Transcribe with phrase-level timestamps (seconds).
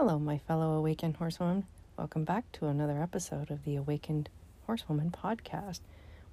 [0.00, 1.66] Hello, my fellow awakened horsewoman.
[1.96, 4.28] Welcome back to another episode of the Awakened
[4.64, 5.80] Horsewoman podcast,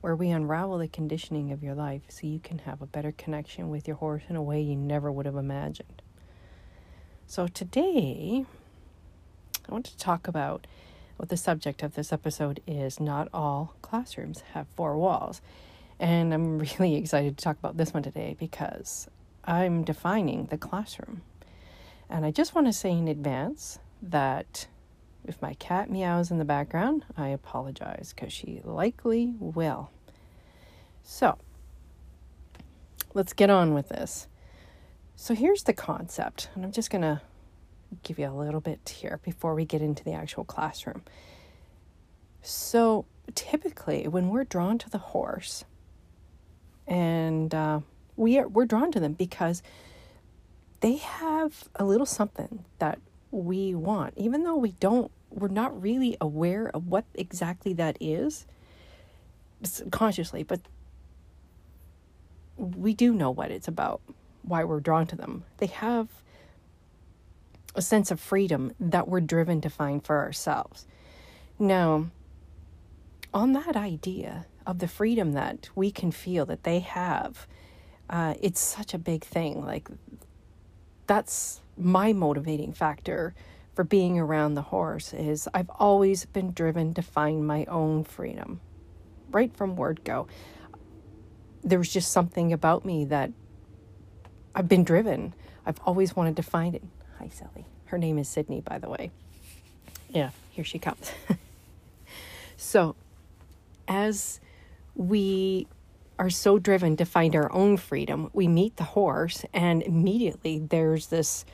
[0.02, 3.72] where we unravel the conditioning of your life so you can have a better connection
[3.72, 6.04] with your horse in a way you never would have imagined.
[7.26, 8.46] So, today,
[9.68, 10.68] I want to talk about
[11.18, 15.42] what the subject of this episode is not all classrooms have four walls.
[16.00, 19.10] And I'm really excited to talk about this one today because
[19.44, 21.24] I'm defining the classroom.
[22.10, 24.68] And I just want to say in advance that
[25.28, 29.90] if my cat meows in the background, I apologize because she likely will.
[31.04, 31.38] So,
[33.14, 34.28] let's get on with this.
[35.16, 37.22] So, here's the concept, and I'm just going to
[38.04, 41.04] give you a little bit here before we get into the actual classroom.
[42.42, 45.66] So, typically, when we're drawn to the horse,
[46.88, 47.80] and uh,
[48.16, 49.64] we are we're drawn to them because
[50.82, 53.00] they have a little something that
[53.32, 58.46] we want, even though we don't, we're not really aware of what exactly that is
[59.92, 60.62] consciously, but
[62.58, 64.02] we do know what it's about,
[64.44, 65.44] why we're drawn to them.
[65.58, 66.08] They have
[67.74, 70.86] a sense of freedom that we're driven to find for ourselves.
[71.60, 72.08] Now,
[73.34, 77.48] on that idea of the freedom that we can feel that they have,
[78.10, 79.66] uh, it's such a big thing.
[79.66, 79.90] Like,
[81.08, 83.34] that's my motivating factor
[83.74, 88.62] for being around the horse is I've always been driven to find my own freedom.
[89.32, 90.28] Right from word go.
[91.64, 93.32] There was just something about me that
[94.54, 95.34] I've been driven.
[95.66, 96.84] I've always wanted to find it.
[97.20, 97.66] Hi, Sally.
[97.86, 99.12] Her name is Sydney, by the way.
[100.10, 101.12] Yeah, here she comes.
[102.58, 102.96] so,
[103.88, 104.40] as
[104.96, 105.68] we
[106.18, 111.08] are so driven to find our own freedom, we meet the horse, and immediately there's
[111.08, 111.46] this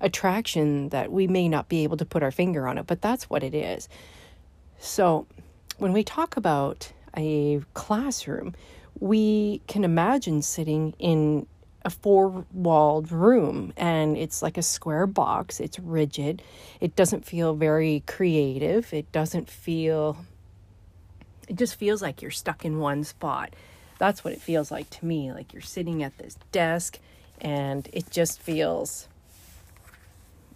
[0.00, 3.30] attraction that we may not be able to put our finger on it, but that's
[3.30, 3.88] what it is.
[4.78, 5.26] So,
[5.78, 8.54] when we talk about a classroom,
[8.98, 11.46] we can imagine sitting in
[11.84, 15.60] a four walled room and it's like a square box.
[15.60, 16.42] It's rigid.
[16.80, 18.92] It doesn't feel very creative.
[18.92, 20.18] It doesn't feel,
[21.48, 23.54] it just feels like you're stuck in one spot.
[24.00, 25.30] That's what it feels like to me.
[25.30, 26.98] Like you're sitting at this desk
[27.38, 29.08] and it just feels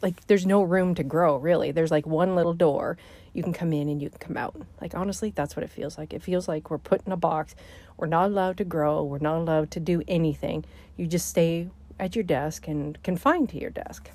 [0.01, 1.71] like there's no room to grow, really.
[1.71, 2.97] There's like one little door.
[3.35, 4.57] You can come in and you can come out.
[4.81, 6.15] Like, honestly, that's what it feels like.
[6.15, 7.55] It feels like we're put in a box.
[7.99, 9.05] We're not allowed to grow.
[9.05, 10.65] We're not allowed to do anything.
[10.97, 11.69] You just stay
[12.01, 14.11] at your desk and confined to your desk.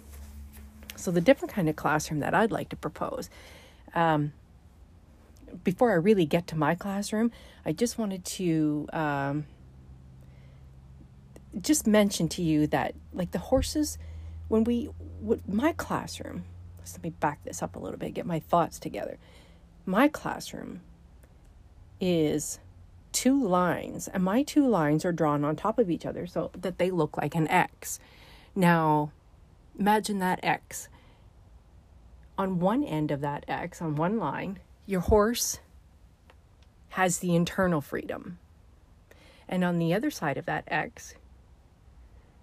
[0.95, 3.29] So, the different kind of classroom that I'd like to propose.
[3.93, 4.33] Um,
[5.63, 7.31] before I really get to my classroom,
[7.65, 9.45] I just wanted to um,
[11.59, 13.97] just mention to you that, like, the horses
[14.47, 14.89] when we
[15.21, 16.43] would my classroom
[16.93, 19.17] let me back this up a little bit get my thoughts together.
[19.85, 20.81] My classroom
[21.99, 22.59] is
[23.11, 26.77] two lines and my two lines are drawn on top of each other so that
[26.77, 27.99] they look like an x.
[28.55, 29.11] Now
[29.77, 30.89] imagine that x.
[32.37, 34.59] On one end of that x on one line
[34.89, 35.59] your horse
[36.89, 38.39] has the internal freedom
[39.47, 41.13] and on the other side of that x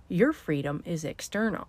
[0.09, 1.69] your freedom is external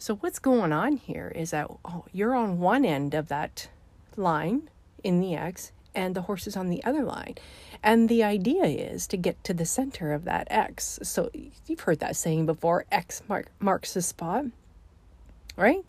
[0.00, 3.68] so, what's going on here is that oh, you're on one end of that
[4.16, 4.70] line
[5.02, 7.34] in the X, and the horse is on the other line.
[7.82, 11.00] And the idea is to get to the center of that X.
[11.02, 11.30] So,
[11.66, 14.44] you've heard that saying before X mark, marks the spot,
[15.56, 15.84] right?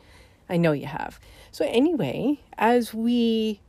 [0.49, 1.19] I know you have.
[1.51, 3.59] So, anyway, as we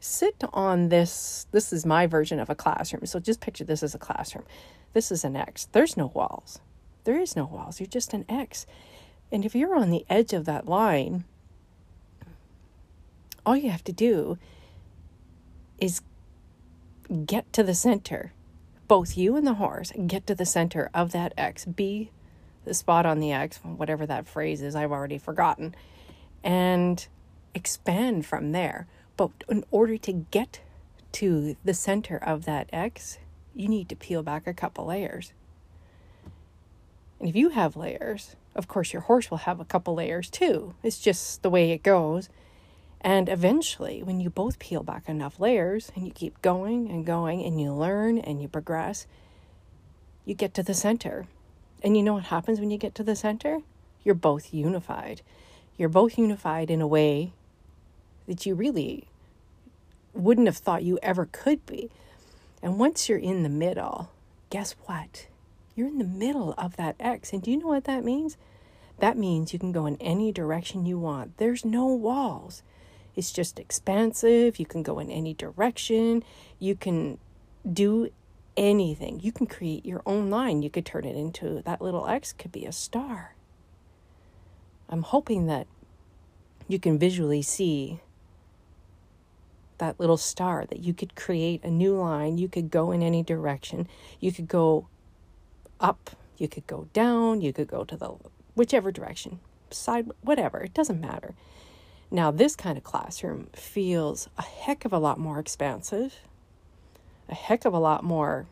[0.00, 3.06] sit on this, this is my version of a classroom.
[3.06, 4.44] So, just picture this as a classroom.
[4.92, 5.68] This is an X.
[5.72, 6.60] There's no walls.
[7.04, 7.80] There is no walls.
[7.80, 8.66] You're just an X.
[9.30, 11.24] And if you're on the edge of that line,
[13.44, 14.38] all you have to do
[15.78, 16.00] is
[17.24, 18.32] get to the center.
[18.86, 21.64] Both you and the horse get to the center of that X.
[21.64, 22.10] Be
[22.64, 25.74] the spot on the X, whatever that phrase is, I've already forgotten,
[26.44, 27.06] and
[27.54, 28.86] expand from there.
[29.18, 30.60] But in order to get
[31.12, 33.18] to the center of that X,
[33.52, 35.32] you need to peel back a couple layers.
[37.18, 40.76] And if you have layers, of course, your horse will have a couple layers too.
[40.84, 42.28] It's just the way it goes.
[43.00, 47.42] And eventually, when you both peel back enough layers and you keep going and going
[47.42, 49.08] and you learn and you progress,
[50.24, 51.26] you get to the center.
[51.82, 53.62] And you know what happens when you get to the center?
[54.04, 55.22] You're both unified.
[55.76, 57.32] You're both unified in a way
[58.28, 59.07] that you really
[60.18, 61.90] wouldn't have thought you ever could be.
[62.62, 64.10] And once you're in the middle,
[64.50, 65.26] guess what?
[65.74, 67.32] You're in the middle of that X.
[67.32, 68.36] And do you know what that means?
[68.98, 71.36] That means you can go in any direction you want.
[71.38, 72.62] There's no walls.
[73.14, 74.58] It's just expansive.
[74.58, 76.24] You can go in any direction.
[76.58, 77.18] You can
[77.70, 78.10] do
[78.56, 79.20] anything.
[79.20, 80.62] You can create your own line.
[80.62, 83.36] You could turn it into that little X could be a star.
[84.88, 85.68] I'm hoping that
[86.66, 88.00] you can visually see
[89.78, 92.38] that little star that you could create a new line.
[92.38, 93.88] You could go in any direction.
[94.20, 94.88] You could go
[95.80, 98.14] up, you could go down, you could go to the
[98.54, 99.40] whichever direction,
[99.70, 101.34] side, whatever, it doesn't matter.
[102.10, 106.16] Now, this kind of classroom feels a heck of a lot more expansive,
[107.28, 108.46] a heck of a lot more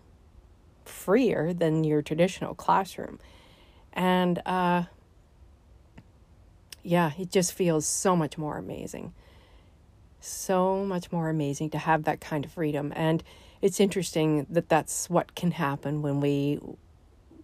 [0.84, 3.19] freer than your traditional classroom.
[3.93, 4.84] And uh,
[6.82, 9.14] yeah, it just feels so much more amazing.
[10.26, 12.93] So much more amazing to have that kind of freedom.
[12.96, 13.23] And
[13.62, 16.58] it's interesting that that's what can happen when we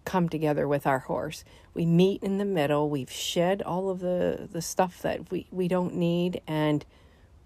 [0.05, 1.45] come together with our horse.
[1.73, 5.69] We meet in the middle, we've shed all of the, the stuff that we, we
[5.69, 6.85] don't need, and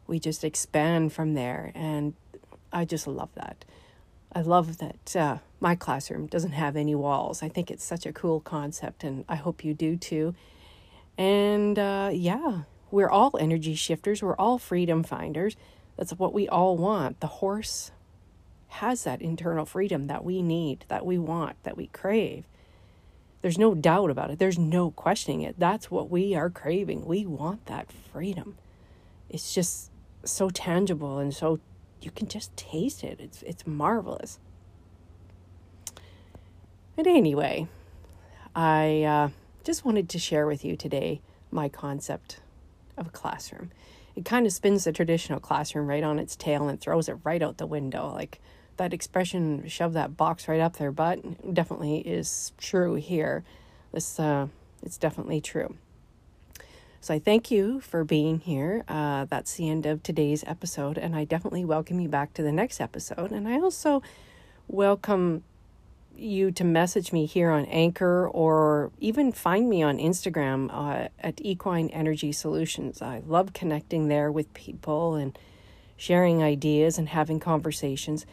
[0.08, 1.72] we just expand from there.
[1.76, 2.16] And
[2.74, 3.64] I just love that.
[4.34, 7.44] I love that uh, my classroom doesn't have any walls.
[7.44, 10.34] I think it's such a cool concept, and I hope you do too.
[11.18, 15.56] And uh, yeah, we're all energy shifters, we're all freedom finders.
[15.98, 17.20] That's what we all want.
[17.20, 17.92] The horse
[18.68, 22.46] has that internal freedom that we need, that we want, that we crave.
[23.42, 24.40] There's no doubt about it.
[24.40, 25.56] There's no questioning it.
[25.58, 27.06] That's what we are craving.
[27.06, 28.58] We want that freedom.
[29.30, 29.92] It's just
[30.24, 31.60] so tangible and so
[32.02, 33.20] you can just taste it.
[33.20, 34.40] It's it's marvelous.
[36.96, 37.68] But anyway,
[38.56, 39.30] I uh,
[39.64, 42.40] just wanted to share with you today my concept
[42.98, 43.72] of a classroom.
[44.16, 47.42] It kind of spins the traditional classroom right on its tail and throws it right
[47.42, 48.12] out the window.
[48.12, 48.40] Like
[48.78, 53.44] that expression, shove that box right up their butt, definitely is true here.
[53.92, 54.48] This, uh,
[54.82, 55.76] it's definitely true.
[57.00, 58.84] So I thank you for being here.
[58.88, 62.52] Uh, that's the end of today's episode, and I definitely welcome you back to the
[62.52, 63.32] next episode.
[63.32, 64.02] And I also
[64.68, 65.44] welcome
[66.20, 71.40] you to message me here on Anchor or even find me on Instagram uh, at
[71.42, 73.02] Equine Energy Solutions.
[73.02, 75.38] I love connecting there with people and
[75.96, 78.26] sharing ideas and having conversations.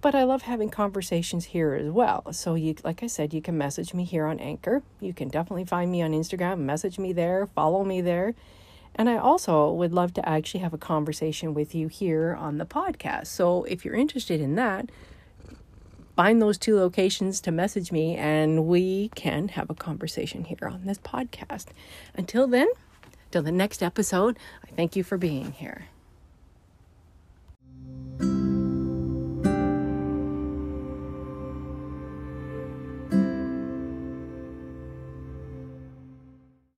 [0.00, 2.32] But I love having conversations here as well.
[2.32, 4.82] So you like I said, you can message me here on Anchor.
[5.00, 8.34] You can definitely find me on Instagram, message me there, follow me there.
[8.94, 12.66] And I also would love to actually have a conversation with you here on the
[12.66, 13.26] podcast.
[13.28, 14.90] So if you're interested in that,
[16.16, 20.84] find those two locations to message me and we can have a conversation here on
[20.84, 21.66] this podcast.
[22.14, 22.68] Until then,
[23.30, 25.86] till the next episode, I thank you for being here.